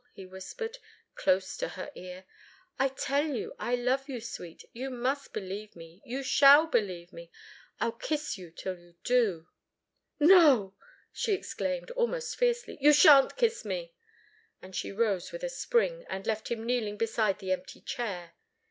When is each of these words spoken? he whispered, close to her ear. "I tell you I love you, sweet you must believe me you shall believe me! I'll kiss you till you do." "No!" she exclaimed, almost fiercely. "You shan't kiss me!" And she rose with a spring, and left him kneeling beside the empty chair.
he 0.13 0.25
whispered, 0.25 0.79
close 1.13 1.55
to 1.55 1.67
her 1.67 1.91
ear. 1.93 2.25
"I 2.79 2.87
tell 2.87 3.27
you 3.27 3.53
I 3.59 3.75
love 3.75 4.09
you, 4.09 4.19
sweet 4.19 4.63
you 4.73 4.89
must 4.89 5.31
believe 5.31 5.75
me 5.75 6.01
you 6.03 6.23
shall 6.23 6.65
believe 6.65 7.13
me! 7.13 7.29
I'll 7.79 7.91
kiss 7.91 8.35
you 8.35 8.49
till 8.49 8.79
you 8.79 8.95
do." 9.03 9.47
"No!" 10.19 10.73
she 11.13 11.33
exclaimed, 11.33 11.91
almost 11.91 12.35
fiercely. 12.35 12.79
"You 12.81 12.93
shan't 12.93 13.37
kiss 13.37 13.63
me!" 13.63 13.93
And 14.59 14.75
she 14.75 14.91
rose 14.91 15.31
with 15.31 15.43
a 15.43 15.49
spring, 15.49 16.03
and 16.09 16.25
left 16.25 16.49
him 16.49 16.65
kneeling 16.65 16.97
beside 16.97 17.37
the 17.37 17.51
empty 17.51 17.79
chair. 17.81 18.33